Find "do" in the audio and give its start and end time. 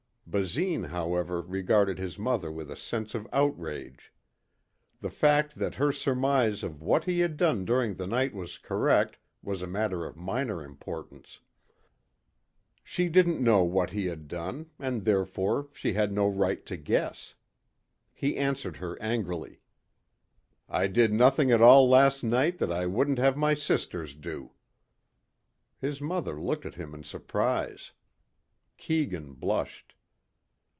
24.15-24.53